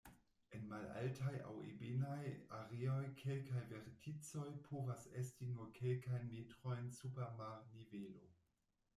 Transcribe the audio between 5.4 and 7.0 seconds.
nur kelkajn metrojn